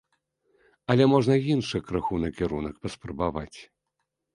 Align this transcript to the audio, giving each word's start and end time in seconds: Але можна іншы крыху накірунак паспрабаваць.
Але 0.93 1.03
можна 1.13 1.35
іншы 1.57 1.83
крыху 1.93 2.13
накірунак 2.27 2.75
паспрабаваць. 2.87 3.59